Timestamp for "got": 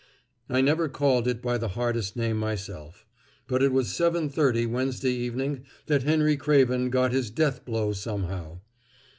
6.89-7.11